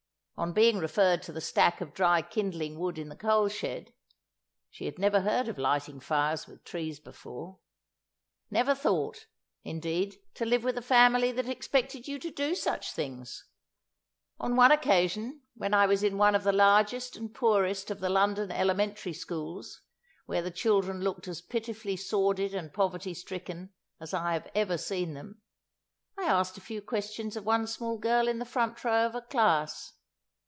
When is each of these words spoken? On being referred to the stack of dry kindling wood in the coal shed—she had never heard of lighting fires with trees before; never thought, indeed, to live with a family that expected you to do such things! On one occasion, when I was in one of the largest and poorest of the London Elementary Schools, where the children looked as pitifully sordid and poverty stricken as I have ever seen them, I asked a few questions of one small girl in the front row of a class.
On 0.37 0.53
being 0.53 0.79
referred 0.79 1.21
to 1.21 1.31
the 1.31 1.39
stack 1.39 1.81
of 1.81 1.93
dry 1.93 2.23
kindling 2.23 2.79
wood 2.79 2.97
in 2.97 3.09
the 3.09 3.15
coal 3.15 3.47
shed—she 3.47 4.85
had 4.85 4.97
never 4.97 5.21
heard 5.21 5.47
of 5.47 5.59
lighting 5.59 5.99
fires 5.99 6.47
with 6.47 6.63
trees 6.63 6.99
before; 6.99 7.59
never 8.49 8.73
thought, 8.73 9.27
indeed, 9.63 10.17
to 10.33 10.43
live 10.43 10.63
with 10.63 10.75
a 10.79 10.81
family 10.81 11.31
that 11.31 11.47
expected 11.47 12.07
you 12.07 12.17
to 12.17 12.31
do 12.31 12.55
such 12.55 12.91
things! 12.91 13.45
On 14.39 14.55
one 14.55 14.71
occasion, 14.71 15.43
when 15.53 15.75
I 15.75 15.85
was 15.85 16.01
in 16.01 16.17
one 16.17 16.33
of 16.33 16.43
the 16.43 16.51
largest 16.51 17.15
and 17.15 17.31
poorest 17.31 17.91
of 17.91 17.99
the 17.99 18.09
London 18.09 18.49
Elementary 18.51 19.13
Schools, 19.13 19.81
where 20.25 20.41
the 20.41 20.49
children 20.49 21.01
looked 21.01 21.27
as 21.27 21.39
pitifully 21.39 21.95
sordid 21.95 22.55
and 22.55 22.73
poverty 22.73 23.13
stricken 23.13 23.71
as 23.99 24.11
I 24.11 24.33
have 24.33 24.49
ever 24.55 24.79
seen 24.79 25.13
them, 25.13 25.39
I 26.17 26.23
asked 26.23 26.57
a 26.57 26.61
few 26.61 26.81
questions 26.81 27.37
of 27.37 27.45
one 27.45 27.67
small 27.67 27.99
girl 27.99 28.27
in 28.27 28.39
the 28.39 28.45
front 28.45 28.83
row 28.83 29.05
of 29.05 29.13
a 29.13 29.21
class. 29.21 29.93